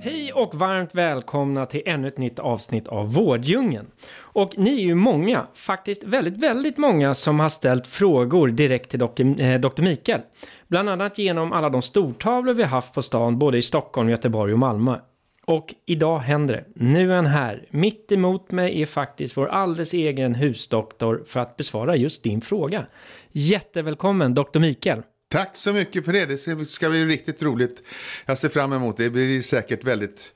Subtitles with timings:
[0.00, 3.86] Hej och varmt välkomna till ännu ett nytt avsnitt av vårdjungeln.
[4.16, 8.98] Och ni är ju många, faktiskt väldigt, väldigt många som har ställt frågor direkt till
[8.98, 9.40] Dr.
[9.40, 9.82] Eh, Dr.
[9.82, 10.20] Mikael.
[10.68, 14.52] Bland annat genom alla de stortavlor vi har haft på stan, både i Stockholm, Göteborg
[14.52, 14.98] och Malmö.
[15.44, 16.84] Och idag händer det.
[16.84, 17.66] Nu är han här.
[17.70, 22.86] Mitt emot mig är faktiskt vår alldeles egen husdoktor för att besvara just din fråga.
[23.32, 24.58] Jättevälkommen, Dr.
[24.58, 25.02] Mikael.
[25.30, 26.26] Tack så mycket för det.
[26.26, 27.82] Det ska bli riktigt roligt.
[28.26, 29.04] Jag ser fram emot det.
[29.04, 30.34] Det blir säkert väldigt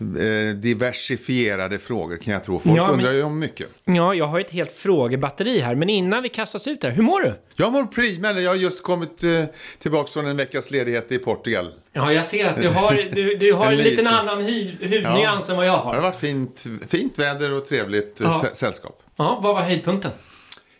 [0.00, 2.58] eh, diversifierade frågor kan jag tro.
[2.58, 3.68] Folk ja, men, undrar ju om mycket.
[3.84, 5.74] Ja, jag har ett helt frågebatteri här.
[5.74, 7.34] Men innan vi kastas ut här, hur mår du?
[7.56, 8.32] Jag mår prima.
[8.32, 9.44] Jag har just kommit eh,
[9.78, 11.72] tillbaka från en veckas ledighet i Portugal.
[11.92, 15.52] Ja, jag ser att du har, du, du har en, en liten annan hudnyans ja.
[15.52, 15.92] än vad jag har.
[15.92, 18.50] Det har varit fint, fint väder och trevligt eh, ja.
[18.52, 19.02] sällskap.
[19.16, 20.10] Ja, vad var höjdpunkten?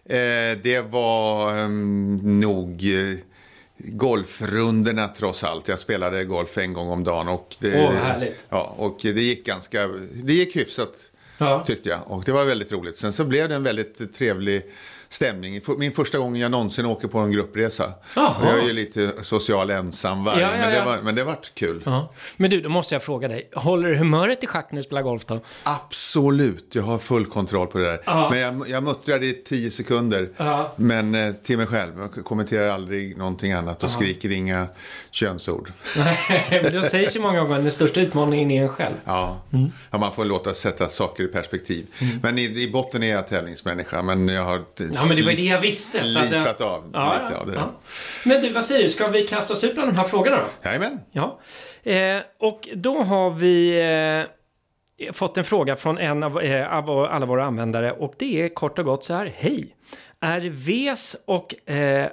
[0.04, 2.70] Eh, det var um, nog...
[2.70, 3.18] Eh,
[3.76, 5.68] golfrundorna trots allt.
[5.68, 7.28] Jag spelade golf en gång om dagen.
[7.28, 8.36] Och det, härligt.
[8.48, 11.64] Ja, och det gick ganska, det gick hyfsat ja.
[11.66, 12.00] tyckte jag.
[12.06, 12.96] Och det var väldigt roligt.
[12.96, 14.62] Sen så blev det en väldigt trevlig
[15.14, 15.60] stämning.
[15.78, 17.92] Min första gången jag någonsin åker på en gruppresa.
[18.16, 18.48] Aha.
[18.48, 21.82] Jag är ju lite social ensamvarg, ja, ja, men, det var, men det vart kul.
[21.86, 22.12] Aha.
[22.36, 23.50] Men du, då måste jag fråga dig.
[23.54, 25.40] Håller du humöret i schack när du spelar golf då?
[25.62, 28.00] Absolut, jag har full kontroll på det där.
[28.06, 28.30] Aha.
[28.30, 30.28] Men jag, jag muttrade i tio sekunder.
[30.76, 31.92] Men eh, till mig själv.
[31.98, 34.66] Jag kommenterar aldrig någonting annat och skriker inga
[35.10, 35.72] könsord.
[35.96, 38.94] Nej, men det sägs ju många gånger den största utmaningen är en själv.
[39.04, 39.72] Ja, mm.
[39.90, 41.86] ja man får låta sätta saker i perspektiv.
[41.98, 42.18] Mm.
[42.22, 44.02] Men i, i botten är jag tävlingsmänniska.
[44.02, 44.64] Men jag har
[45.04, 46.06] Ja, men det var det jag visste.
[46.06, 47.54] Slitat av ja, lite av det.
[47.54, 47.80] Ja.
[48.26, 48.90] Men du, vad säger du?
[48.90, 50.68] Ska vi kasta oss ut bland de här frågorna då?
[50.68, 51.00] Jajamän.
[51.12, 51.40] Ja.
[51.82, 53.80] Eh, och då har vi
[54.98, 57.92] eh, fått en fråga från en av, eh, av, alla våra användare.
[57.92, 59.32] Och det är kort och gott så här.
[59.36, 59.76] Hej!
[60.20, 62.08] Är VES och eh,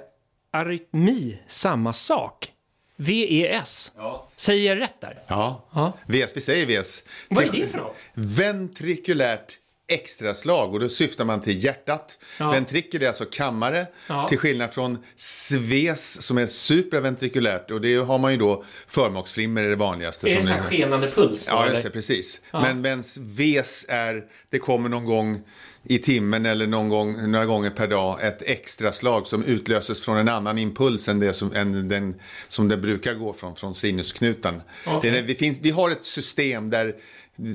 [0.52, 2.52] arytmi samma sak?
[2.96, 3.92] VES.
[3.96, 4.28] Ja.
[4.36, 5.18] Säger jag rätt där?
[5.26, 5.68] Ja.
[5.74, 5.92] ja.
[6.06, 7.04] VES, vi säger VES.
[7.28, 7.96] Vad är det för något?
[8.14, 9.58] Ventrikulärt
[9.92, 12.18] extraslag och då syftar man till hjärtat.
[12.38, 12.50] Ja.
[12.50, 14.28] Ventrikel är alltså kammare, ja.
[14.28, 19.70] till skillnad från sves som är supraventrikulärt och det har man ju då förmaksflimmer är
[19.70, 20.30] det vanligaste.
[20.30, 21.46] Är det så här skenande puls?
[21.46, 22.40] Då, ja, just det, precis.
[22.50, 22.60] Ja.
[22.60, 25.42] Men medan ves är, det kommer någon gång
[25.84, 30.18] i timmen eller någon gång, några gånger per dag ett extra slag som utlöses från
[30.18, 34.62] en annan impuls än, det som, än den som det brukar gå från, från sinusknutan.
[34.86, 35.10] Okay.
[35.10, 36.94] Det, vi, finns, vi har ett system där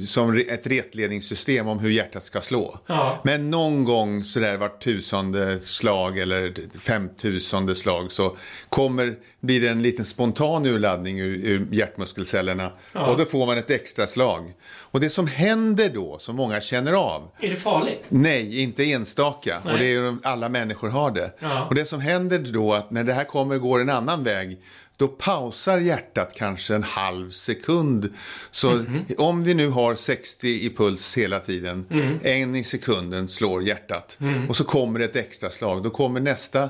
[0.08, 2.80] som ett retledningssystem om hur hjärtat ska slå.
[2.88, 3.22] Ja.
[3.24, 8.38] Men någon gång sådär vart tusende slag eller femtusende slag så
[8.70, 13.08] kommer, blir det en liten spontan urladdning ur, ur hjärtmuskelcellerna ja.
[13.08, 14.54] och då får man ett extra slag.
[14.70, 17.32] Och det som händer då, som många känner av.
[17.40, 18.06] Är det farligt?
[18.10, 19.62] Nej, inte enstaka.
[19.66, 19.74] Nej.
[19.74, 21.32] Och det är alla människor har det.
[21.40, 21.66] Ja.
[21.66, 24.58] Och det som händer då att när det här kommer går en annan väg
[24.98, 28.14] då pausar hjärtat kanske en halv sekund.
[28.52, 29.16] Så mm -hmm.
[29.18, 32.20] om vi nu har 60 i puls hela tiden, mm.
[32.24, 34.50] en i sekunden slår hjärtat mm.
[34.50, 35.84] och så kommer ett extra slag.
[35.84, 36.70] Då kommer nästa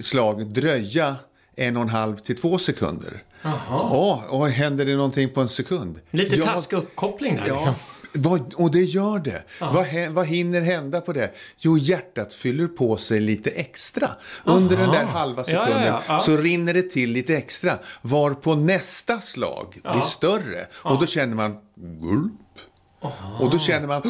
[0.00, 1.16] slag dröja
[1.56, 3.22] en och en halv till två sekunder.
[3.42, 6.00] Ja, och händer det någonting på en sekund?
[6.10, 7.48] Lite ja, taskig uppkoppling där.
[7.48, 7.74] Ja,
[8.12, 9.42] vad, och det gör det.
[9.58, 11.30] Vad, vad hinner hända på det?
[11.58, 14.10] Jo, hjärtat fyller på sig lite extra.
[14.44, 14.84] Under Aha.
[14.84, 17.78] den där halva sekunden ja, ja, så rinner det till lite extra.
[18.02, 20.66] Var på nästa slag blir större.
[20.72, 22.32] Och då känner man gulp.
[23.40, 24.02] Och då känner man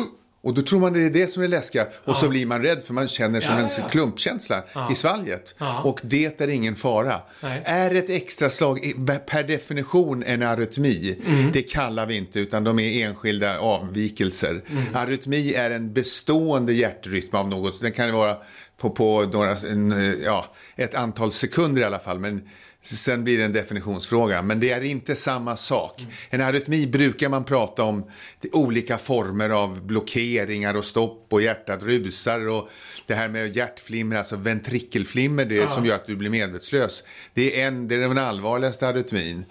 [0.43, 1.85] och då tror man det är det som är läskiga.
[1.85, 2.15] Och ja.
[2.15, 5.55] så blir man rädd för man känner som ja, ja, en klumpkänsla i svalget.
[5.85, 7.21] Och det är ingen fara.
[7.41, 7.63] Nej.
[7.65, 8.93] Är ett extra slag
[9.27, 11.17] per definition en arytmi?
[11.27, 11.53] Mm.
[11.53, 14.63] Det kallar vi inte utan de är enskilda avvikelser.
[14.71, 14.85] Mm.
[14.95, 17.81] Arytmi är en bestående hjärtrytm av något.
[17.81, 18.37] Den kan vara
[18.77, 20.45] på, på några, en, ja,
[20.77, 22.19] ett antal sekunder i alla fall.
[22.19, 22.49] Men
[22.83, 26.01] Sen blir det en definitionsfråga, men det är inte samma sak.
[26.01, 26.13] Mm.
[26.31, 28.11] En arytmi brukar man prata om
[28.53, 32.69] olika former av blockeringar och stopp och hjärtat rusar och
[33.07, 35.69] det här med hjärtflimmer, alltså ventrikelflimmer, det ja.
[35.69, 37.05] som gör att du blir medvetslös.
[37.35, 39.45] Det är, en, det är den allvarligaste arytmin.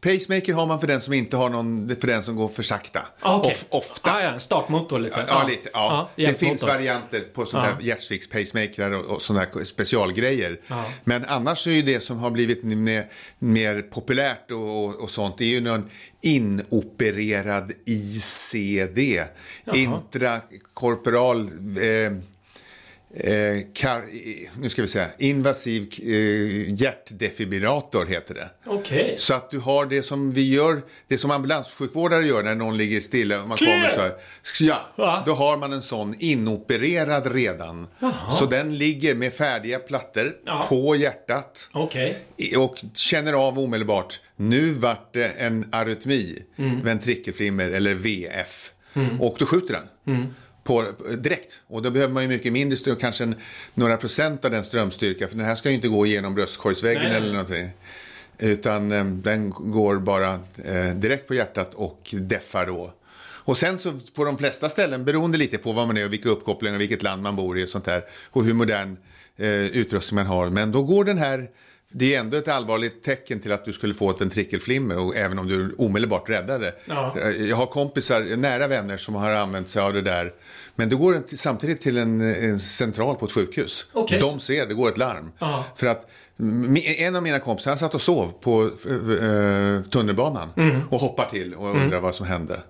[0.00, 3.06] Pacemaker har man för den som inte har någon, för den som går för sakta.
[3.20, 3.50] Ah, okay.
[3.50, 4.06] Of, oftast.
[4.06, 5.24] Ah, ja, startmotor lite.
[5.28, 5.46] Ja, ah.
[5.46, 5.70] lite.
[5.72, 6.10] Ja.
[6.16, 10.60] det finns varianter på sådana här hjärtsvicks pacemaker och, och sådana här specialgrejer.
[11.04, 13.06] Men annars är ju det som har blivit mer,
[13.38, 15.90] mer populärt och, och, och sånt, det är ju någon
[16.20, 18.98] inopererad ICD.
[19.64, 19.76] Jaha.
[19.76, 22.12] Intrakorporal eh,
[23.14, 24.02] Eh, kar,
[24.60, 28.70] nu ska vi säga, invasiv eh, hjärtdefibrillator heter det.
[28.70, 29.16] Okay.
[29.16, 33.00] Så att du har det som vi gör, det som ambulanssjukvårdare gör när någon ligger
[33.00, 34.14] stilla och man kommer så här.
[34.60, 35.22] Ja, Va?
[35.26, 37.86] då har man en sån inopererad redan.
[37.98, 38.30] Jaha.
[38.30, 40.66] Så den ligger med färdiga plattor ja.
[40.68, 41.70] på hjärtat.
[41.72, 42.14] Okay.
[42.56, 46.84] Och känner av omedelbart, nu vart det en arytmi, mm.
[46.84, 48.72] ventrikelflimmer eller VF.
[48.94, 49.20] Mm.
[49.20, 50.16] Och då skjuter den.
[50.16, 50.26] Mm
[50.70, 50.86] på,
[51.16, 51.60] direkt.
[51.66, 53.34] Och då behöver man ju mycket mindre ström, kanske en,
[53.74, 55.28] några procent av den strömstyrka.
[55.28, 57.70] För den här ska ju inte gå igenom bröstkorgsväggen eller någonting.
[58.38, 62.92] Utan eh, den går bara eh, direkt på hjärtat och deffar då.
[63.22, 66.28] Och sen så på de flesta ställen, beroende lite på vad man är och vilka
[66.28, 68.04] uppkopplingar och vilket land man bor i och sånt där.
[68.30, 68.96] Och hur modern
[69.36, 70.50] eh, utrustning man har.
[70.50, 71.48] Men då går den här
[71.92, 75.38] det är ändå ett allvarligt tecken till att du skulle få ett ventrikelflimmer, och även
[75.38, 76.74] om du omedelbart räddade.
[76.84, 77.18] Ja.
[77.38, 80.32] Jag har kompisar, nära vänner, som har använt sig av det där.
[80.74, 83.86] Men det går samtidigt till en, en, central på ett sjukhus.
[83.92, 84.20] Okay.
[84.20, 85.32] De ser, det går ett larm.
[85.38, 85.64] Aha.
[85.74, 86.10] För att
[86.98, 90.88] en av mina kompisar han satt och sov på uh, tunnelbanan mm.
[90.90, 92.02] och hoppar till och undrar mm.
[92.02, 92.60] vad som hände.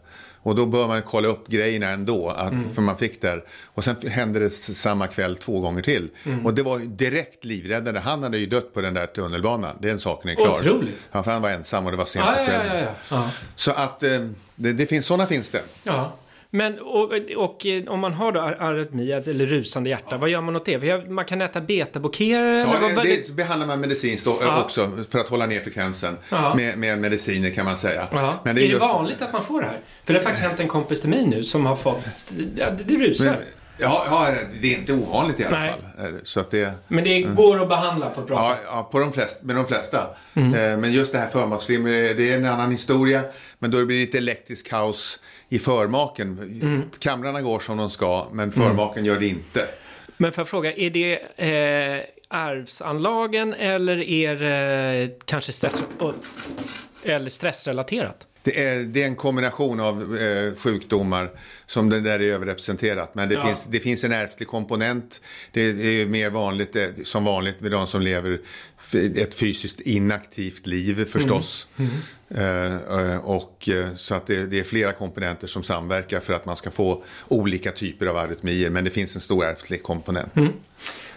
[0.43, 2.69] Och då bör man kolla upp grejerna ändå, att, mm.
[2.69, 3.45] för man fick där.
[3.65, 6.11] Och sen hände det samma kväll två gånger till.
[6.25, 6.47] Mm.
[6.47, 8.01] Och det var direkt livräddande.
[8.01, 10.53] Han hade ju dött på den där tunnelbanan, den saken är klar.
[10.61, 10.97] Otroligt.
[11.13, 12.77] Ja, för han var ensam och det var sent på kvällen.
[12.77, 14.11] Ja, ja, ja, Så att eh,
[14.55, 15.63] det, det, finns, sådana finns det.
[15.83, 16.13] Ja.
[16.53, 20.19] Men och, och, eh, om man har då arytmi, alltså, eller rusande hjärta, ja.
[20.19, 21.09] vad gör man åt det?
[21.09, 22.59] Man kan äta betablockerare?
[22.59, 24.63] Ja, det, det behandlar man medicinskt ja.
[24.65, 26.17] också för att hålla ner frekvensen.
[26.57, 28.07] Med, med, mediciner kan man säga.
[28.45, 28.81] Men det är, är det just...
[28.81, 29.81] vanligt att man får det här?
[30.05, 32.09] För det har faktiskt hänt en kompis till mig nu som har fått,
[32.57, 33.27] ja, det rusar.
[33.27, 33.37] Men,
[33.83, 35.71] Ja, ja, det är inte ovanligt i alla Nej.
[35.71, 36.07] fall.
[36.07, 38.65] Eh, så att det, men det går att behandla på ett bra ja, sätt?
[38.67, 40.07] Ja, på de flesta, med de flesta.
[40.35, 40.55] Mm.
[40.55, 43.23] Eh, men just det här förmaksflimmer, det är en annan historia.
[43.59, 45.21] Men då blir det lite elektrisk kaos
[45.53, 46.39] i förmaken.
[46.63, 46.83] Mm.
[46.99, 49.15] Kamrarna går som de ska, men förmaken mm.
[49.15, 49.69] gör det inte.
[50.17, 55.83] Men får jag fråga, är det eh, arvsanlagen eller är det kanske stress,
[57.05, 58.27] eller stressrelaterat?
[58.43, 61.31] Det är, det är en kombination av eh, sjukdomar
[61.67, 63.15] som det där är överrepresenterat.
[63.15, 63.47] Men det, ja.
[63.47, 65.21] finns, det finns en ärftlig komponent.
[65.53, 68.41] Det, är mer vanligt, det, eh, som vanligt med de som lever
[69.17, 71.69] ett fysiskt inaktivt liv förstås.
[71.77, 71.91] Mm.
[72.35, 73.11] Mm.
[73.11, 76.57] Eh, och, eh, så att det, det, är flera komponenter som samverkar för att man
[76.57, 78.71] ska få olika typer av arytmier.
[78.71, 80.37] Men det finns en stor ärftlig komponent.
[80.37, 80.53] Mm.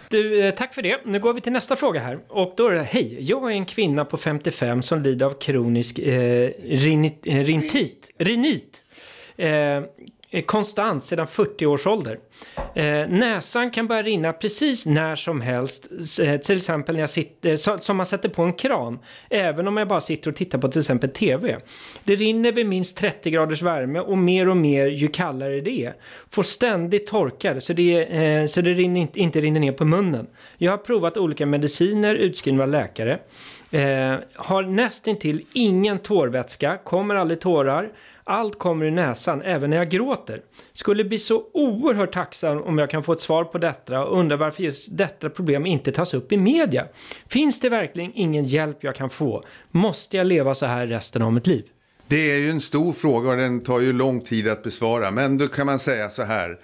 [0.08, 1.00] Du, eh, tack för det.
[1.04, 2.18] Nu går vi till nästa fråga här.
[2.28, 5.98] Och då är det, hej, jag är en kvinna på 55 som lider av kronisk
[5.98, 8.84] eh, rinit, eh, rintit, rinit.
[9.36, 9.82] Eh,
[10.34, 12.18] Eh, konstant sedan 40 års ålder.
[12.74, 15.88] Eh, näsan kan börja rinna precis när som helst,
[16.22, 18.98] eh, till exempel när jag sitter, eh, så, som man sätter på en kran,
[19.30, 21.56] även om jag bara sitter och tittar på till exempel TV.
[22.04, 25.94] Det rinner vid minst 30 graders värme och mer och mer ju kallare det är.
[26.30, 30.26] Får ständigt torkar så det, eh, så det rinner, inte, inte rinner ner på munnen.
[30.58, 33.18] Jag har provat olika mediciner utskrivna av läkare.
[33.70, 37.90] Eh, har nästintill ingen tårvätska, kommer aldrig tårar.
[38.26, 40.42] Allt kommer i näsan, även när jag gråter.
[40.72, 44.36] Skulle bli så oerhört tacksam om jag kan få ett svar på detta och undrar
[44.36, 46.86] varför just detta problem inte tas upp i media.
[47.28, 49.44] Finns det verkligen ingen hjälp jag kan få?
[49.70, 51.64] Måste jag leva så här resten av mitt liv?
[52.06, 55.10] Det är ju en stor fråga och den tar ju lång tid att besvara.
[55.10, 56.58] Men då kan man säga så här.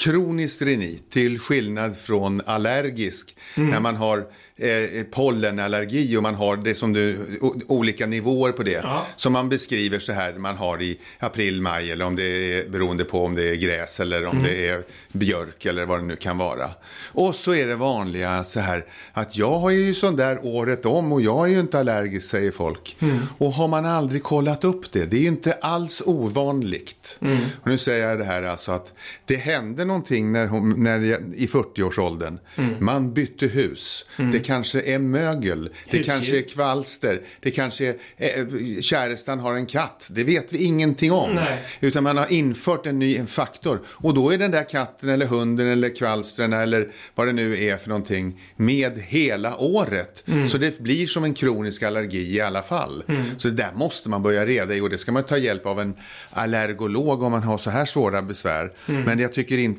[0.00, 3.70] Kronisk rinit, till skillnad från allergisk, mm.
[3.70, 4.26] när man har
[4.56, 7.18] eh, pollenallergi och man har det som du,
[7.66, 8.80] olika nivåer på det.
[8.82, 9.06] Ja.
[9.16, 13.04] Som man beskriver så här, man har i april, maj eller om det är beroende
[13.04, 14.42] på om det är gräs eller om mm.
[14.42, 16.70] det är björk eller vad det nu kan vara.
[17.04, 21.12] Och så är det vanliga så här att jag har ju sån där året om
[21.12, 22.96] och jag är ju inte allergisk säger folk.
[23.00, 23.18] Mm.
[23.38, 27.18] Och har man aldrig kollat upp det, det är ju inte alls ovanligt.
[27.20, 27.38] Mm.
[27.62, 28.92] Och nu säger jag det här alltså att
[29.24, 32.38] det hände någonting när hon, när jag, i 40-årsåldern.
[32.56, 32.74] Mm.
[32.80, 34.04] Man bytte hus.
[34.16, 34.30] Mm.
[34.30, 35.70] Det kanske är mögel.
[35.90, 37.20] Det kanske är kvalster.
[37.40, 40.08] Det kanske är eh, kärestan har en katt.
[40.12, 41.34] Det vet vi ingenting om.
[41.34, 41.58] Nej.
[41.80, 43.80] Utan man har infört en ny faktor.
[43.86, 47.76] Och då är den där katten eller hunden eller kvalstren eller vad det nu är
[47.76, 50.24] för någonting med hela året.
[50.26, 50.46] Mm.
[50.46, 53.04] Så det blir som en kronisk allergi i alla fall.
[53.08, 53.22] Mm.
[53.38, 55.80] Så det där måste man börja reda i och det ska man ta hjälp av
[55.80, 55.96] en
[56.30, 58.72] allergolog om man har så här svåra besvär.
[58.88, 59.02] Mm.
[59.02, 59.75] Men jag tycker inte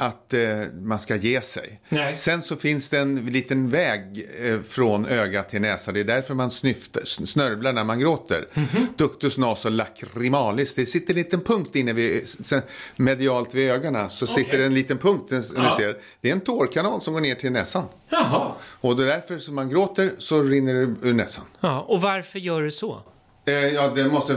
[0.00, 0.40] att eh,
[0.80, 1.80] man ska ge sig.
[1.88, 2.14] Nej.
[2.14, 5.92] Sen så finns det en liten väg eh, från öga till näsa.
[5.92, 8.46] Det är därför man snyftar, snörvlar när man gråter.
[8.54, 8.86] Mhm.
[8.96, 10.74] Ductus naso lacrimalis.
[10.74, 12.62] Det sitter en liten punkt inne vid, sen,
[12.96, 14.10] medialt vid ögonen.
[14.10, 14.58] Så sitter Okej.
[14.58, 15.24] det en liten punkt.
[15.30, 15.62] Den, Ja.
[15.62, 15.96] ni ser.
[16.20, 17.84] Det är en tårkanal som går ner till näsan.
[18.08, 18.52] Jaha.
[18.62, 21.44] Och det är därför som man gråter så rinner det ur näsan.
[21.60, 23.02] Ja, och varför gör du så?
[23.48, 24.34] Eh, Ja, det måste,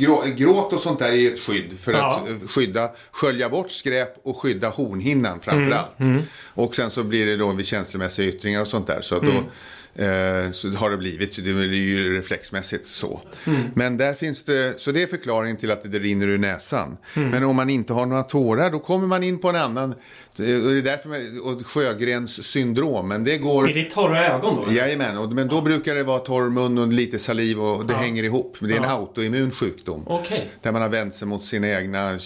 [0.00, 2.16] grå, gråt och sånt där är ett skydd för Ja.
[2.24, 6.24] att eh, skydda, skölja bort skräp och skydda hornhinnan framför Mm, allt.
[6.54, 9.00] Och sen så blir det då vid känslomässiga yttringar och sånt där.
[9.00, 9.34] Så Mm.
[9.34, 9.42] då
[10.52, 13.20] så har det blivit, det är ju reflexmässigt så.
[13.46, 13.60] Mm.
[13.74, 16.96] Men där finns det, så det är förklaringen till att det rinner ur näsan.
[17.16, 17.28] Mm.
[17.30, 19.96] Men om man inte har några tårar då kommer man in på en annan, och
[20.36, 21.10] det är därför
[21.46, 23.08] och Sjögrens syndrom.
[23.08, 23.70] Men det går...
[23.70, 24.72] Är det torra ögon då?
[24.72, 27.98] Jajamän, och, men då brukar det vara torr mun och lite saliv och det Ja.
[27.98, 28.56] hänger ihop.
[28.60, 28.90] Det är en Ja.
[28.90, 30.02] autoimmun sjukdom.
[30.06, 30.50] Okej.
[30.62, 32.18] Där man har vänt sig mot sina egna eh,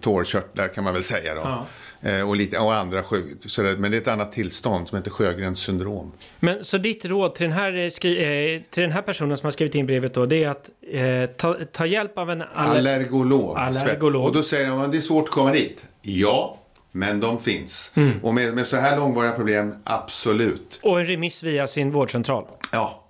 [0.00, 1.40] tårkörtlar kan man väl säga då.
[1.40, 1.66] Ja.
[2.06, 5.10] Eh, och, lite, och andra sjuk, sådär, Men det är ett annat tillstånd som heter
[5.10, 6.12] Sjögrens syndrom.
[6.40, 9.46] Men så ditt råd till den, här, eh, skri, eh, till den här personen som
[9.46, 12.78] har skrivit in brevet då, det är att eh, ta, ta hjälp av en aller-
[12.78, 13.58] Allergolog.
[13.58, 14.24] Allergolog.
[14.24, 15.84] Och då säger de att det är svårt att komma dit.
[16.02, 16.58] Ja,
[16.92, 17.92] men de finns.
[17.94, 18.10] Mm.
[18.22, 20.80] Och med, med så här långvariga problem, absolut.
[20.82, 22.44] och en remiss via sin vårdcentral.
[22.72, 23.04] Ja,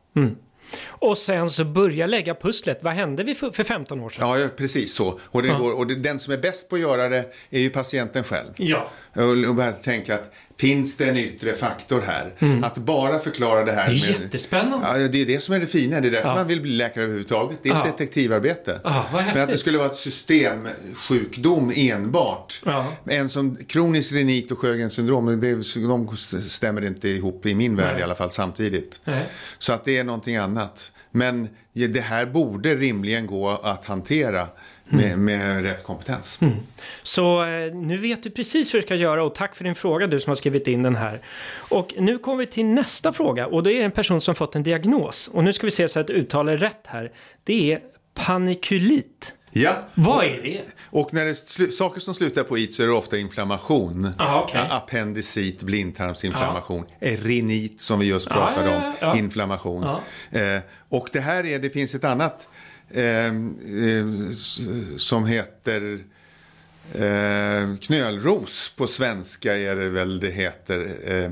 [0.98, 2.78] Och sen så börja lägga pusslet.
[2.82, 4.40] Vad hände vi för, för 15 år sedan?
[4.40, 5.20] ja precis så.
[5.22, 7.70] Och, det går, och det, den som är bäst på att göra det är ju
[7.70, 8.48] patienten själv.
[8.56, 8.90] Ja.
[9.14, 12.32] Och, och tänka att finns det en yttre faktor här?
[12.64, 13.98] Att bara förklara det här Mm.
[14.00, 14.20] Det är med...
[14.22, 14.86] jättespännande.
[15.02, 16.00] Ja, det är det som är det fina.
[16.00, 16.34] Det är därför Ja.
[16.34, 17.58] man vill bli läkare överhuvudtaget.
[17.62, 17.92] Det är ett Ja.
[17.92, 18.80] detektivarbete.
[18.84, 19.06] Ja.
[19.12, 22.60] Men att det skulle vara ett systemsjukdom enbart.
[23.04, 26.16] En som kronisk rinit och Sjögrens syndrom, det, de
[26.48, 28.00] stämmer inte ihop i min värld Nej.
[28.00, 29.00] i alla fall samtidigt.
[29.04, 29.24] Nej.
[29.58, 30.92] Så att det är någonting annat.
[31.10, 34.48] Men det här borde rimligen gå att hantera
[34.88, 36.40] med, med rätt kompetens.
[37.02, 40.06] Så eh, nu vet du precis vad du ska göra och tack för din fråga
[40.06, 41.20] du som har skrivit in den här.
[41.48, 44.62] Och nu kommer vi till nästa fråga och det är en person som fått en
[44.62, 45.28] diagnos.
[45.28, 47.12] Och nu ska vi se så att uttalar rätt här.
[47.44, 47.80] Det är
[48.14, 49.34] panikulit.
[49.62, 50.62] Ja, Vad är det?
[50.84, 54.10] och när det slu- saker som slutar på it så är det ofta inflammation.
[54.18, 56.84] Ja, Appendicit, blindtarmsinflammation.
[57.00, 59.84] Rinit som vi just pratade Ja, ja, ja, om, inflammation.
[60.30, 60.58] Eh,
[60.88, 62.48] och det här är, det finns ett annat
[62.90, 63.32] eh, eh,
[64.96, 65.98] som heter
[66.94, 70.96] Eh, knölros på svenska är det väl det heter.
[71.04, 71.30] Eh,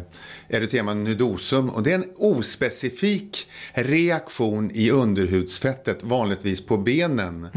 [0.49, 1.71] erythema nudosum.
[1.71, 7.49] Och det är en ospecifik reaktion i underhudsfettet, vanligtvis på benen.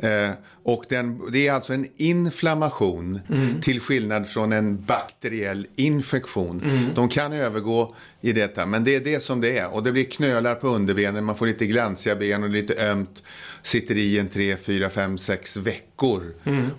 [0.00, 0.30] Eh,
[0.68, 3.20] och den, det är alltså en inflammation
[3.62, 6.90] till skillnad från en bakteriell infektion.
[6.94, 9.74] De kan övergå i detta, men det är det som det är.
[9.74, 13.22] Och det blir knölar på underbenen, man får lite glansiga ben och lite ömt.
[13.62, 16.22] Sitter i en 3, 4, 5, 6 veckor.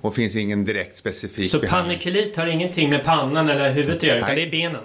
[0.01, 1.99] Och finns ingen direkt specifik Så behandling.
[1.99, 4.81] panikulit har ingenting med pannan eller huvudet att göra utan det är benen.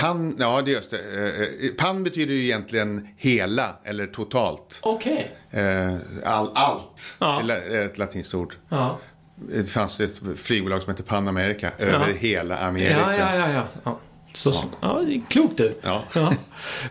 [0.00, 0.98] Pan, ja, det är just det.
[0.98, 4.80] Eh, eh, Pan betyder ju egentligen hela eller totalt.
[4.82, 5.34] Okej.
[5.50, 7.42] Eh, All, allt Ja.
[7.50, 8.54] är ett latinskt ord.
[8.68, 8.98] Ja.
[9.36, 12.14] Det fanns ett flygbolag som hette Pan America över Ja.
[12.18, 12.98] hela Amerika.
[13.00, 13.64] Ja, ja, ja, ja.
[13.84, 14.00] ja.
[14.32, 15.00] Så, ja.
[15.00, 15.74] är klokt du.
[15.82, 16.02] Ja.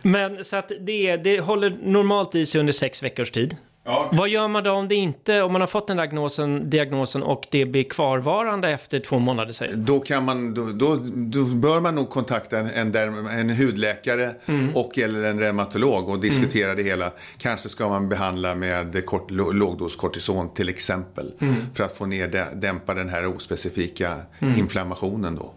[0.01, 3.57] Men så att det, det håller normalt i sig under sex veckors tid.
[3.83, 4.09] Ja.
[4.13, 7.47] Vad gör man då om det inte, om man har fått den diagnosen, diagnosen och
[7.51, 11.95] det blir kvarvarande efter två månader säger Då, kan man, då, då, då bör man
[11.95, 14.75] nog kontakta en, en, derm, en hudläkare Mm.
[14.75, 17.11] och eller en reumatolog och diskutera det hela.
[17.37, 21.31] Kanske ska man behandla med kort, lågdos kortison till exempel.
[21.41, 21.55] Mm.
[21.73, 24.59] För att få ner, dä- dämpa den här ospecifika Mm.
[24.59, 25.53] inflammationen då.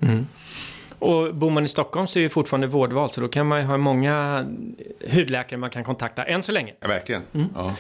[1.03, 3.65] Och bor man i Stockholm så är det fortfarande vårdval så då kan man ju
[3.67, 4.47] ha många
[5.11, 6.73] hudläkare man kan kontakta än så länge.
[6.81, 7.23] Ja, verkligen.
[7.35, 7.47] Mm.
[7.55, 7.75] Ja.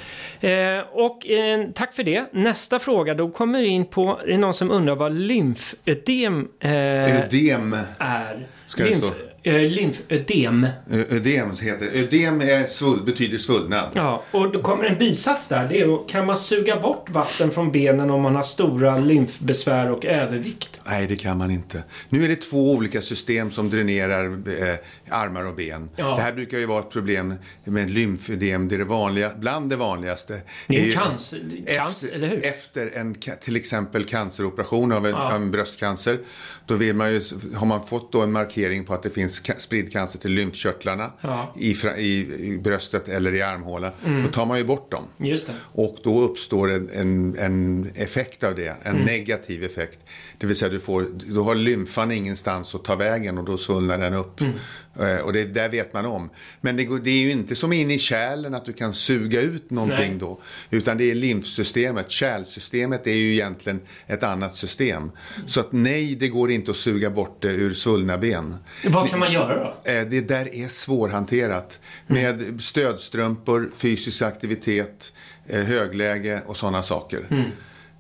[0.49, 2.25] Eh, och eh, tack för det.
[2.33, 7.77] Nästa fråga, då kommer in på, det är någon som undrar vad lymfödem eh, Ödem.
[7.99, 8.49] är.
[8.67, 9.11] Ska det stå?
[9.43, 10.67] Eh, lymfödem.
[10.91, 12.01] Ödem heter det.
[12.01, 13.91] Ödem är svull, betyder svullnad.
[13.95, 15.69] Ja, och då kommer en bisats där.
[15.69, 20.05] Det är, kan man suga bort vatten från benen om man har stora lymfbesvär och
[20.05, 20.81] övervikt?
[20.85, 21.83] Nej, det kan man inte.
[22.09, 24.75] Nu är det två olika system som dränerar eh,
[25.13, 25.89] armar och ben.
[25.97, 26.17] Ja.
[26.17, 28.69] Det här brukar ju vara ett problem med lymfödem.
[28.69, 30.41] Det är det vanliga, bland det vanligaste.
[30.69, 32.45] Det är ju cancer, cancer efter, eller hur?
[32.47, 35.33] Efter en till exempel canceroperation av en, Ja.
[35.35, 36.19] en bröstcancer.
[36.67, 37.21] Då vill man ju,
[37.55, 41.55] har man fått då en markering på att det finns spridd cancer till lymfkörtlarna Ja.
[41.59, 43.93] i, i, i bröstet eller i armhåla.
[44.07, 44.23] Mm.
[44.23, 45.05] Då tar man ju bort dem.
[45.17, 45.55] Just det.
[45.73, 49.05] Och då uppstår en, en, en effekt av det, en Mm.
[49.05, 49.99] negativ effekt.
[50.39, 53.99] Det vill säga du får, då har lymfan ingenstans att ta vägen och då svullnar
[53.99, 54.41] den upp.
[54.41, 54.53] Mm.
[55.01, 56.31] Eh, och det där vet man om.
[56.61, 59.71] Men det, det, är ju inte som in i kärlen att du kan suga ut
[59.71, 60.19] någonting Nej.
[60.19, 60.41] då.
[60.71, 62.11] Utan det är lymfsystemet.
[62.11, 65.11] Kärlsystemet är ju egentligen ett annat system.
[65.47, 68.57] Så att nej, det går inte att suga bort det ur svullna ben.
[68.85, 69.91] Vad kan man göra då?
[69.91, 71.81] Eh, det där är svårhanterat.
[72.07, 72.59] Med mm.
[72.59, 75.13] stödstrumpor, fysisk aktivitet,
[75.47, 77.27] eh, högläge och sådana saker.
[77.31, 77.51] Mm.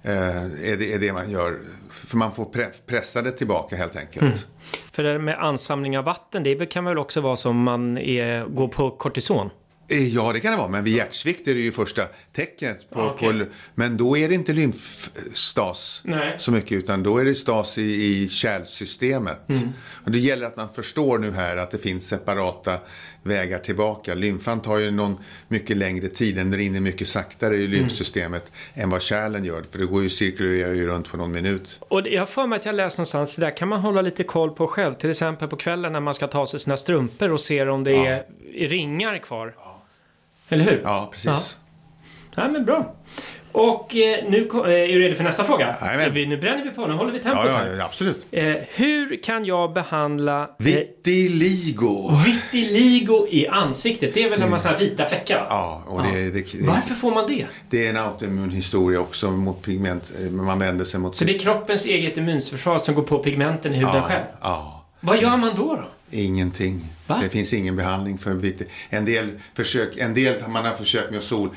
[0.03, 1.59] Är det, är det man gör.
[1.91, 4.23] För man får pre pressa det tillbaka helt enkelt.
[4.23, 4.37] Mm.
[4.93, 8.69] För det med ansamling av vatten, det kan väl också vara som man är, går
[8.69, 9.51] på kortison?
[9.93, 10.69] Eh, ja, det kan det vara.
[10.69, 12.91] Men vid hjärtsvikt är det ju första tecknet.
[12.91, 13.39] På, okay.
[13.39, 13.45] på,
[13.75, 16.35] men då är det inte lymfstas Nej.
[16.39, 19.51] så mycket, utan då är det stas i, i kärlsystemet.
[19.51, 19.73] Mm.
[20.05, 22.79] Och det gäller att man förstår nu här att det finns separata
[23.23, 24.15] vägar tillbaka.
[24.15, 28.85] Lymfan tar ju någon mycket längre tid, den rinner mycket saktare i lymfsystemet mm.
[28.85, 29.63] än vad kärlen gör.
[29.71, 31.81] För det går ju cirkulerar ju runt på någon minut.
[31.89, 34.51] Och jag för mig att jag läst någonstans, det där kan man hålla lite koll
[34.51, 34.95] på själv.
[34.95, 37.93] Till exempel på kvällen när man ska ta sig sina strumpor och ser om det
[37.93, 38.07] ja.
[38.07, 39.55] är ringar kvar.
[39.57, 39.83] Ja.
[40.49, 40.81] Eller hur?
[40.85, 41.27] Ja, precis.
[42.37, 42.95] Ja, ja men bra.
[43.53, 45.77] Och eh, nu eh, är du redo för nästa fråga?
[45.81, 46.29] Jajamän.
[46.29, 48.27] nu bränner vi på, nu håller vi tempot ja, ja, ja, absolut.
[48.31, 50.43] Eh, hur kan jag behandla...
[50.43, 52.11] Eh, vitiligo.
[52.25, 55.47] Vitiligo i ansiktet, det är väl när man har vita fläckar?
[55.51, 57.47] Ja, och det, det, det, Varför får man det?
[57.71, 60.13] Det är en autoimmun historia också mot pigment.
[60.21, 61.15] Eh, man vänder sig mot...
[61.15, 64.25] Så det är kroppens eget immunförsvar som går på pigmenten i huden själv?
[64.41, 64.82] Ja.
[65.05, 65.77] Vad gör man då?
[65.77, 65.89] då?
[66.11, 66.87] Ingenting.
[67.07, 67.19] Va?
[67.23, 68.63] Det finns ingen behandling för vit.
[68.91, 71.49] En del, försök, en del man har försökt med att, sol,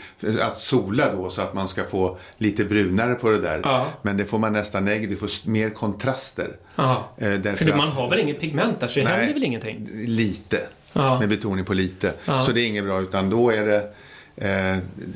[0.42, 3.62] att sola då så att man ska få lite brunare på det där.
[3.64, 3.88] Ja.
[4.02, 6.56] Men det får man nästan nej, du får mer kontraster.
[6.76, 7.12] Ja.
[7.18, 9.90] Eh, för man har väl inget pigment där så det nej, händer väl ingenting?
[9.94, 10.62] Lite.
[10.94, 11.20] Ja.
[11.20, 12.14] Med betoning på lite.
[12.42, 13.94] Så det är inget bra utan då är det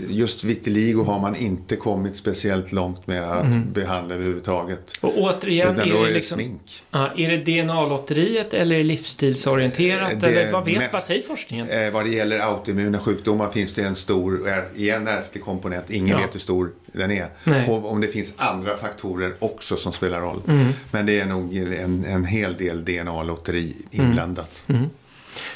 [0.09, 3.73] just vitiligo har man inte kommit speciellt långt med att mm.
[3.73, 4.93] behandla överhuvudtaget.
[5.01, 6.83] Och återigen, Utan är det, liksom, smink.
[6.91, 10.21] Är det DNA-lotteriet eller är det livsstilsorienterat?
[10.21, 11.69] Det, eller vad, vet, men, vad säger forskningen?
[11.69, 15.89] Eh, vad det gäller autoimmuna sjukdomar finns det en stor, igen ärftlig komponent.
[15.89, 16.17] Ingen ja.
[16.17, 17.27] vet hur stor den är.
[17.43, 17.69] Nej.
[17.69, 20.41] Och om det finns andra faktorer också som spelar roll.
[20.47, 20.67] Mm.
[20.91, 24.63] Men det är nog en, en hel del DNA-lotteri inblandat.
[24.67, 24.81] Mm.
[24.81, 24.91] mm.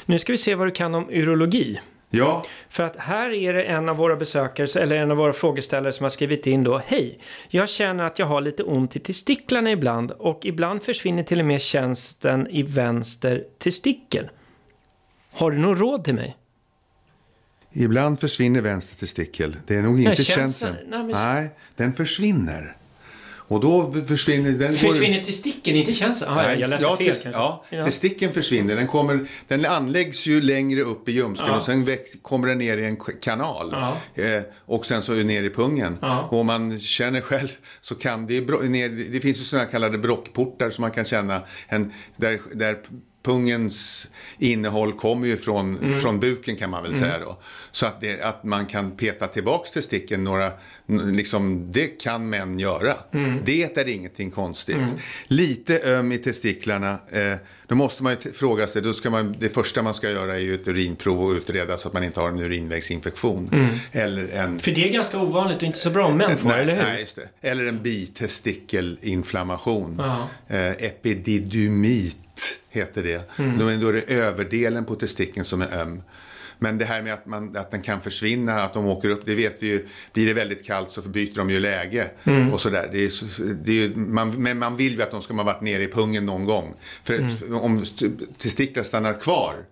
[0.06, 1.80] Nu ska vi se vad du kan om urologi.
[2.16, 2.44] Ja.
[2.68, 6.04] För att här är det en av våra besökare, eller en av våra frågeställare som
[6.04, 6.82] har skrivit in då.
[6.86, 7.18] Hej!
[7.48, 11.46] Jag känner att jag har lite ont i testiklarna ibland och ibland försvinner till och
[11.46, 14.30] med tjänsten i vänster testikel.
[15.32, 16.36] Har du något råd till mig?
[17.72, 19.56] Ibland försvinner vänster testikel.
[19.66, 20.74] Det är nog inte tjänsten.
[20.86, 21.10] Nej, men...
[21.10, 22.76] nej, den försvinner.
[23.48, 24.72] Och då försvinner den.
[24.72, 25.24] Försvinner går...
[25.24, 26.38] testikeln, inte känslan?
[26.38, 27.30] Ah, Nej, jag läste ja, fel kanske.
[27.30, 28.76] Ja, ja, testikeln försvinner.
[28.76, 31.56] Den, kommer, den anläggs ju längre upp i ljumsken ja.
[31.56, 33.68] och sen väx, kommer den ner i en kanal.
[33.72, 34.22] Ja.
[34.22, 35.98] Eh, och sen så ner i pungen.
[36.30, 37.48] Och om man känner själv
[37.80, 41.92] så kan det, ner, det finns ju sådana kallade brockportar som man kan känna en,
[42.16, 42.76] där, där
[43.24, 44.08] pungens
[44.38, 46.00] innehåll kommer ju från, mm.
[46.00, 47.02] från buken kan man väl mm.
[47.02, 47.38] säga då.
[47.70, 50.52] Så att, det, att man kan peta tillbaks testikeln några,
[51.12, 52.94] liksom, det kan män göra.
[53.12, 53.40] Mm.
[53.44, 54.76] Det är ingenting konstigt.
[54.76, 54.90] Mm.
[55.26, 57.34] Lite öm i testiklarna, eh,
[57.66, 60.40] då måste man ju fråga sig, då ska man, det första man ska göra är
[60.40, 63.48] ju ett urinprov och utreda så att man inte har en urinvägsinfektion.
[63.52, 63.68] Mm.
[63.92, 64.60] Eller en...
[64.60, 66.82] För det är ganska ovanligt och inte så bra om män får, eller hur?
[66.82, 67.28] Nej, just det.
[67.48, 70.00] Eller en bitestikelinflammation.
[70.48, 70.84] Eh,
[72.70, 73.30] heter det.
[73.38, 73.80] Mm.
[73.80, 76.02] Då är det överdelen på testikeln som är öm.
[76.58, 79.34] Men det här med att, man, att den kan försvinna, att de åker upp, det
[79.34, 79.86] vet vi ju.
[80.12, 82.52] Blir det väldigt kallt så byter de ju läge mm.
[82.52, 82.88] och sådär.
[82.92, 85.82] Det är, det är, man, men man vill ju att de ska ha varit nere
[85.82, 86.74] i pungen någon gång.
[87.02, 87.54] För mm.
[87.54, 87.84] om
[88.38, 89.64] testiklar stannar kvar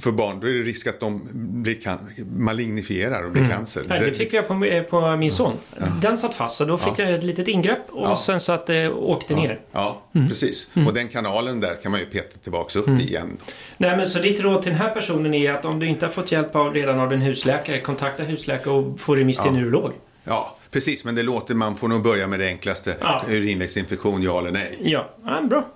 [0.00, 1.98] för barn, då är det risk att de blir
[2.38, 3.56] malignifierar och blir mm.
[3.56, 3.82] cancer.
[3.88, 5.52] Ja, det fick vi på, på min son.
[5.78, 5.86] Ja.
[6.02, 7.04] Den satt fast så då fick ja.
[7.04, 8.16] jag ett litet ingrepp och ja.
[8.16, 9.60] sen så att det åkte ner.
[9.72, 10.28] Ja, mm.
[10.28, 10.68] precis.
[10.74, 10.88] Mm.
[10.88, 13.00] Och den kanalen där kan man ju peta tillbaks upp mm.
[13.00, 13.36] igen.
[13.76, 16.12] Nej men så ditt råd till den här personen är att om du inte har
[16.12, 19.92] fått hjälp av, redan av din husläkare, kontakta husläkare och få remiss till en urolog.
[20.24, 21.04] Ja, precis.
[21.04, 22.96] Men det låter, man får nog börja med det enklaste.
[23.00, 23.24] Ja.
[23.28, 24.78] Urinvägsinfektion, ja eller nej.
[24.82, 25.68] Ja, ja bra.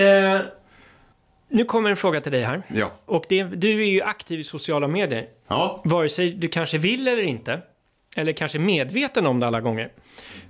[0.00, 0.40] Eh,
[1.50, 2.62] nu kommer en fråga till dig här.
[2.68, 2.90] Ja.
[3.06, 5.26] Och det, du är ju aktiv i sociala medier.
[5.48, 5.80] Ja.
[5.84, 7.60] Vare sig du kanske vill eller inte.
[8.16, 9.92] Eller kanske medveten om det alla gånger.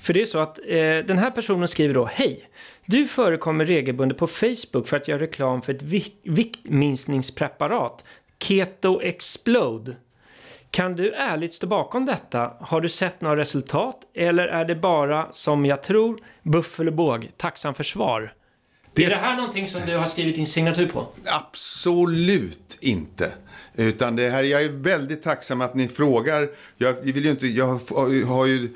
[0.00, 2.46] För det är så att eh, den här personen skriver då Hej!
[2.84, 5.82] Du förekommer regelbundet på Facebook för att göra reklam för ett
[6.22, 8.04] viktminskningspreparat.
[8.38, 9.96] Keto Explode.
[10.70, 12.52] Kan du ärligt stå bakom detta?
[12.60, 13.96] Har du sett några resultat?
[14.14, 17.30] Eller är det bara, som jag tror, buffel och båg?
[17.36, 18.34] Tacksam för svar.
[18.94, 19.04] Det...
[19.04, 21.06] Är det här någonting som du har skrivit din signatur på?
[21.24, 23.32] Absolut inte.
[23.74, 26.48] Utan det här, jag är väldigt tacksam att ni frågar.
[26.78, 27.66] Jag vill ju inte, jag
[28.26, 28.68] har ju,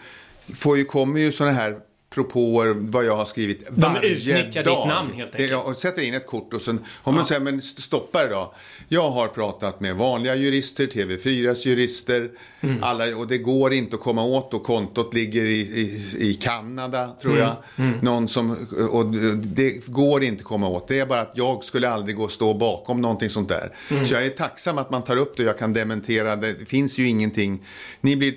[0.54, 1.78] får ju, kommer ju sådana här
[2.14, 4.02] propåer, vad jag har skrivit varje dag.
[4.02, 5.50] De utnyttjar ditt namn helt enkelt.
[5.50, 8.54] Jag sätter in ett kort och sen, om man säger, men stoppa det då.
[8.88, 12.82] Jag har pratat med vanliga jurister, TV4s jurister, mm.
[12.82, 17.16] alla, och det går inte att komma åt och kontot ligger i, i, i Kanada,
[17.22, 17.56] tror jag.
[17.76, 17.90] Mm.
[17.90, 18.04] Mm.
[18.04, 18.56] Någon som,
[18.90, 20.88] och det går inte att komma åt.
[20.88, 23.72] Det är bara att jag skulle aldrig gå och stå bakom någonting sånt där.
[23.90, 24.04] Mm.
[24.04, 26.36] Så jag är tacksam att man tar upp det och jag kan dementera.
[26.36, 27.66] Det finns ju ingenting.
[28.00, 28.34] Ni blir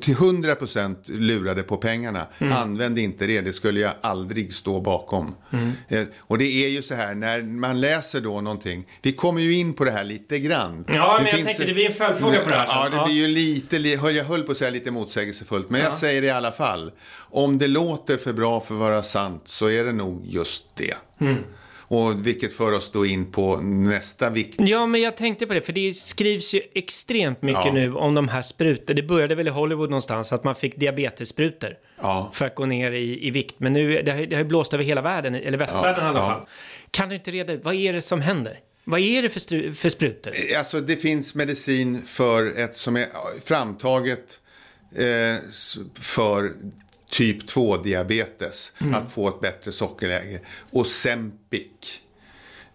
[0.00, 2.26] till 100% lurade på pengarna.
[2.38, 2.52] Mm.
[2.52, 5.34] Använd inte det, det skulle jag aldrig stå bakom.
[5.50, 5.72] Mm.
[5.88, 9.54] Eh, och det är ju så här, när man läser då någonting, vi kommer ju
[9.54, 10.84] in på det här lite grann.
[10.88, 12.66] Ja, det men jag tänkte det blir en följdfråga på det här.
[12.66, 15.86] Ja, det blir ju lite, jag höll på att säga lite motsägelsefullt, men ja.
[15.86, 16.92] jag säger det i alla fall.
[17.30, 20.94] Om det låter för bra för att vara sant så är det nog just det.
[21.20, 21.42] Mm.
[21.88, 24.56] Och vilket för oss då in på nästa vikt.
[24.58, 27.72] Ja, men jag tänkte på det, för det skrivs ju extremt mycket ja.
[27.72, 28.94] nu om de här sprutor.
[28.94, 32.30] Det började väl i Hollywood någonstans, att man fick diabetessprutor ja.
[32.34, 33.54] för att gå ner i, i vikt.
[33.58, 36.12] Men nu, det har, det har ju blåst över hela världen, eller västvärlden ja.
[36.12, 36.40] i alla fall.
[36.90, 38.60] Kan du inte reda ut, vad är det som händer?
[38.84, 40.32] Vad är det för, för sprutor?
[40.58, 43.06] Alltså, det finns medicin för ett som är
[43.44, 44.40] framtaget
[44.94, 45.36] eh,
[46.00, 46.52] för
[47.10, 48.94] typ 2-diabetes, mm.
[48.94, 50.40] att få ett bättre sockerläge.
[50.70, 52.00] Och Sempic.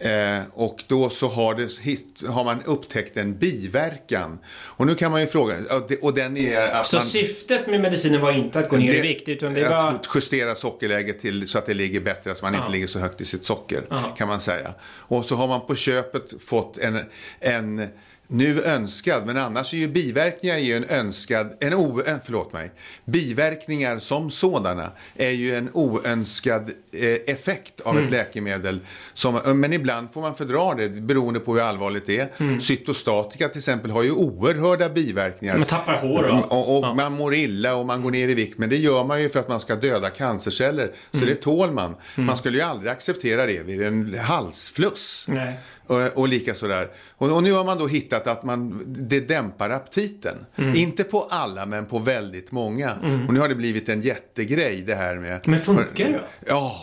[0.04, 4.40] Eh, och då så har, det, hit, har man upptäckt en biverkan.
[4.50, 5.56] Och nu kan man ju fråga,
[6.02, 8.98] och den är att Så man, syftet med medicinen var inte att gå ner det,
[8.98, 9.30] i vikt?
[9.30, 9.92] Utan det var...
[9.92, 12.64] Att justera sockerläget till, så att det ligger bättre, så man Aha.
[12.64, 13.84] inte ligger så högt i sitt socker.
[13.90, 14.16] Aha.
[14.16, 14.74] Kan man säga.
[14.84, 17.00] Och så har man på köpet fått en,
[17.40, 17.88] en
[18.34, 22.72] nu önskad, men annars är ju biverkningar ju en önskad, en o, förlåt mig,
[23.06, 28.06] biverkningar som sådana är ju en oönskad eh, effekt av mm.
[28.06, 28.80] ett läkemedel.
[29.14, 32.30] Som, men ibland får man fördra det beroende på hur allvarligt det är.
[32.38, 32.62] Mm.
[32.62, 35.58] Cytostatika till exempel har ju oerhörda biverkningar.
[35.58, 36.94] Man tappar hår och, och, och ja.
[36.94, 38.58] man mår illa och man går ner i vikt.
[38.58, 40.92] Men det gör man ju för att man ska döda cancerceller.
[41.12, 41.30] Så mm.
[41.30, 41.96] det tål man.
[42.16, 42.26] Mm.
[42.26, 45.26] Man skulle ju aldrig acceptera det vid en halsfluss.
[45.28, 45.60] Nej.
[45.88, 46.90] Och, och lika sådär.
[47.18, 50.46] Och, och, nu har man då hittat att man, det dämpar aptiten.
[50.56, 50.76] Mm.
[50.76, 52.92] Inte på alla, men på väldigt många.
[52.92, 53.28] Mm.
[53.28, 55.48] Och nu har det blivit en jättegrej det här med...
[55.48, 56.24] Men funkar det?
[56.48, 56.76] Ja.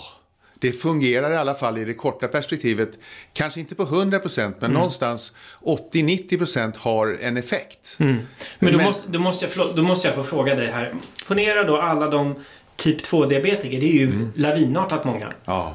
[0.61, 2.99] Det fungerar i alla fall i det korta perspektivet.
[3.33, 4.73] Kanske inte på 100% men mm.
[4.73, 7.97] någonstans 80-90% har en effekt.
[8.01, 8.19] Mm.
[8.59, 10.95] Men, då, men måste, då, måste jag, då måste jag få fråga dig här.
[11.27, 12.35] Ponera då alla de
[12.77, 13.81] typ 2-diabetiker.
[13.81, 14.33] Det är ju mm.
[14.37, 15.33] lavinartat många.
[15.45, 15.75] Ja.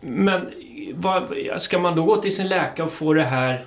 [0.00, 0.50] Men
[0.94, 3.66] vad, ska man då gå till sin läkare och få det här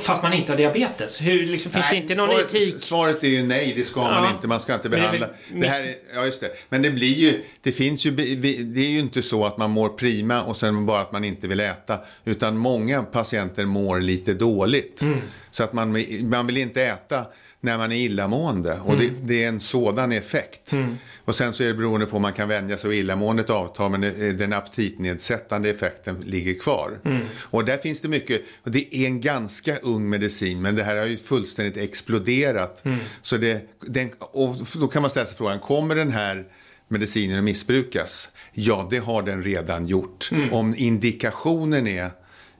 [0.00, 1.20] Fast man inte har diabetes?
[1.20, 2.80] Hur, liksom, finns nej, det inte någon svaret, etik?
[2.80, 4.20] Svaret är ju nej, det ska ja.
[4.20, 4.48] man inte.
[4.48, 5.26] Man ska inte behandla.
[5.26, 6.50] Det, det, här är, ja, just det.
[6.68, 9.88] Men det blir ju, det finns ju, det är ju inte så att man mår
[9.88, 11.98] prima och sen bara att man inte vill äta.
[12.24, 15.02] Utan många patienter mår lite dåligt.
[15.02, 15.20] Mm.
[15.50, 17.24] Så att man, man vill inte äta
[17.64, 18.80] när man är illamående.
[18.84, 19.06] Och mm.
[19.06, 20.72] det, det, är en sådan effekt.
[20.72, 20.96] Mm.
[21.24, 23.88] Och sen så är det beroende på om man kan vänja sig och illamåendet avtar
[23.88, 24.00] men
[24.38, 26.98] den aptitnedsättande effekten ligger kvar.
[27.04, 27.22] Mm.
[27.38, 30.96] Och där finns det mycket, och det är en ganska ung medicin men det här
[30.96, 32.84] har ju fullständigt exploderat.
[32.84, 32.98] Mm.
[33.22, 36.44] Så det, den, och då kan man ställa sig frågan, kommer den här
[36.88, 38.28] medicinen att missbrukas?
[38.52, 40.28] Ja, det har den redan gjort.
[40.32, 40.52] Mm.
[40.52, 42.10] Om indikationen är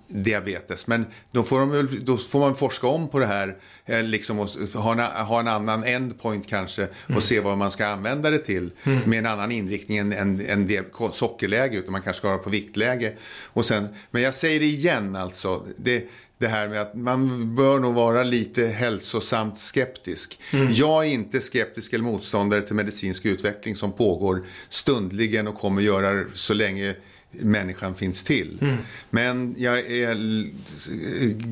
[0.08, 0.86] diabetes.
[0.86, 4.48] Men då får, de, då får man forska om på det här eh, liksom, och
[4.74, 7.20] ha en, ha en annan endpoint kanske och mm.
[7.20, 9.10] se vad man ska använda det till mm.
[9.10, 13.12] med en annan inriktning än, än, än sockerläge utan man kanske ska ha på viktläge.
[13.44, 15.66] Och sen, men jag säger det igen alltså.
[15.76, 20.40] Det, det här med att man bör nog vara lite hälsosamt skeptisk.
[20.50, 20.72] Mm.
[20.72, 26.24] Jag är inte skeptisk eller motståndare till medicinsk utveckling som pågår stundligen och kommer göra
[26.34, 26.94] så länge
[27.42, 28.58] människan finns till.
[28.60, 28.76] Mm.
[29.10, 30.14] Men jag är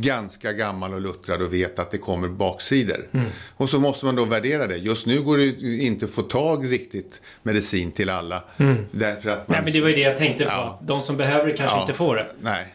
[0.01, 3.09] ganska gammal och luttrad och vet att det kommer baksidor.
[3.13, 3.27] Mm.
[3.57, 4.77] Och så måste man då värdera det.
[4.77, 8.45] Just nu går det inte att få tag riktigt medicin till alla.
[8.57, 8.77] Mm.
[8.91, 9.55] Därför att man...
[9.55, 10.51] Nej, men det var ju det jag tänkte på.
[10.51, 10.83] Ja.
[10.83, 11.81] De som behöver det kanske ja.
[11.81, 12.27] inte får det.
[12.41, 12.67] Nej.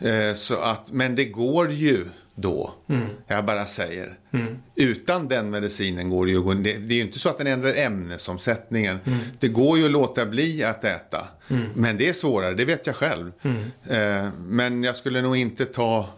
[0.00, 2.74] Eh, så att, men det går ju då.
[2.88, 3.06] Mm.
[3.26, 4.18] Jag bara säger.
[4.32, 4.58] Mm.
[4.74, 7.74] Utan den medicinen går det ju Det, det är ju inte så att den ändrar
[7.74, 8.98] ämnesomsättningen.
[9.04, 9.18] Mm.
[9.38, 11.28] Det går ju att låta bli att äta.
[11.48, 11.68] Mm.
[11.74, 13.32] Men det är svårare, det vet jag själv.
[13.42, 13.62] Mm.
[13.88, 16.08] Eh, men jag skulle nog inte ta,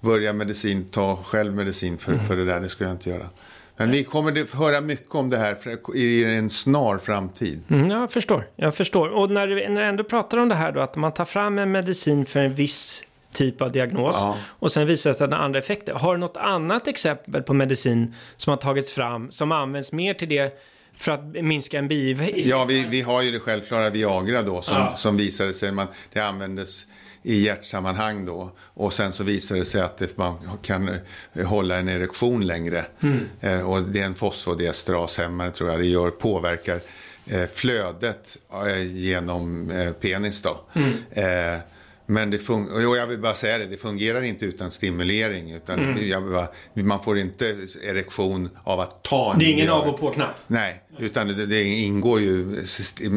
[0.00, 2.24] börja medicin, ta själv medicin för, mm.
[2.24, 2.60] för det där.
[2.60, 3.28] Det skulle jag inte göra.
[3.76, 5.56] Men vi kommer att höra mycket om det här
[5.96, 7.62] i en snar framtid.
[7.68, 8.48] Mm, jag förstår.
[8.56, 9.08] Jag förstår.
[9.08, 11.58] Och när du, när du ändå pratar om det här då, att man tar fram
[11.58, 14.16] en medicin för en viss typ av diagnos.
[14.20, 14.36] Ja.
[14.44, 15.92] Och sen visar det sig att den har andra effekter.
[15.92, 20.28] Har du något annat exempel på medicin som har tagits fram som används mer till
[20.28, 20.58] det
[20.96, 22.46] för att minska en bieffekt?
[22.46, 24.96] Ja, vi, vi har ju det självklara Viagra då som, ja.
[24.96, 26.86] som visade sig, man, det användes
[27.22, 28.50] i hjärtsammanhang då.
[28.58, 30.90] Och sen så visade det sig att man kan
[31.44, 32.84] hålla en erektion längre.
[33.02, 33.28] Mm.
[33.40, 35.80] Eh, och det är en fosfodiesterashämmare tror jag.
[35.80, 36.80] Det gör, påverkar
[37.26, 40.60] eh, flödet eh, genom eh, penis då.
[40.72, 40.92] Mm.
[42.06, 45.50] Men det fungerar, och jag vill bara säga det, det fungerar inte utan stimulering.
[45.50, 46.32] Utan mm.
[46.32, 47.46] bara, man får inte
[47.84, 50.36] erektion av att ta en Det är ingen av och på-knapp?
[50.46, 52.66] Nej, utan det, det, ingår ju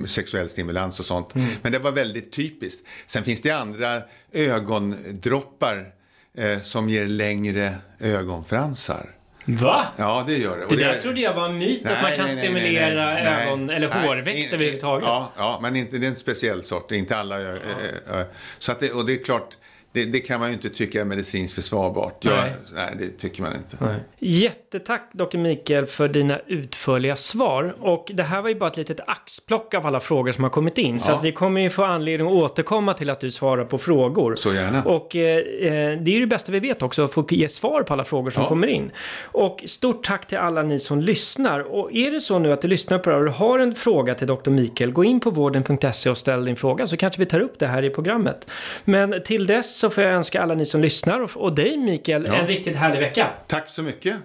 [0.06, 1.36] sexuell stimulans och sånt.
[1.36, 1.50] Mm.
[1.62, 2.88] Men det var väldigt typiskt.
[3.06, 5.94] Sen finns det andra ögondroppar
[6.38, 9.17] eh, som ger längre ögonfransar.
[9.48, 9.88] Va?
[9.98, 10.66] Ja, det gör det.
[10.66, 13.48] Och det där trodde jag var en myt, nej, att man kan nej, stimulera nej,
[13.48, 15.08] ögon eller hårväxt överhuvudtaget.
[15.08, 16.90] Ja, ja, men inte, det är en speciell sort.
[16.90, 17.42] Det inte alla.
[17.42, 17.50] Ja.
[17.50, 17.60] Ö,
[18.08, 18.24] ö,
[18.58, 19.58] så att det, och det är klart,
[19.98, 22.26] det, det, kan man ju inte tycka är medicinskt försvarbart.
[22.26, 22.54] Jag, nej.
[22.74, 23.78] nej, det tycker man inte.
[23.80, 23.96] Nej.
[24.20, 25.38] Jättetack Dr.
[25.38, 27.76] Mikael för dina utförliga svar.
[27.80, 30.78] Och det här var ju bara ett litet axplock av alla frågor som har kommit
[30.78, 30.94] in.
[30.94, 31.00] Ja.
[31.00, 34.36] Så att vi kommer ju få anledning att återkomma till att du svarar på frågor.
[34.36, 34.84] Så gärna.
[34.84, 37.84] Och eh, eh det är ju det bästa vi vet också, att få ge svar
[37.84, 38.50] på alla frågor som ja.
[38.50, 38.92] kommer in.
[39.24, 41.60] Och stort tack till alla ni som lyssnar.
[41.60, 43.76] Och är det så nu att du lyssnar på det här och du har en
[43.76, 44.50] fråga till Dr.
[44.50, 47.68] Mikael, gå in på vården.se och ställ din fråga så kanske vi tar upp det
[47.68, 48.48] här i programmet.
[48.84, 52.36] Men till dess så får jag önska alla ni som lyssnar och, dig Mikael ja.
[52.36, 53.30] en riktigt härlig vecka.
[53.48, 54.16] Tack så mycket.